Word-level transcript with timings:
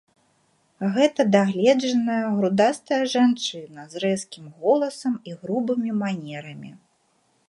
Гэта 0.93 1.21
дагледжаная, 1.35 2.21
грудастая 2.39 2.99
жанчына 3.15 3.85
з 3.91 4.03
рэзкім 4.05 4.47
голасам 4.63 5.13
і 5.33 5.37
грубымі 5.43 5.91
манерамі. 6.01 6.71